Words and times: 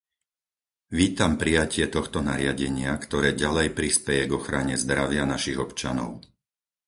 Vítam 0.99 1.31
prijatie 1.41 1.85
tohto 1.95 2.19
nariadenia, 2.31 2.89
ktoré 3.03 3.29
ďalej 3.43 3.67
prispeje 3.79 4.23
k 4.27 4.31
ochrane 4.39 4.73
zdravia 4.83 5.23
našich 5.33 5.57
občanov. 5.67 6.11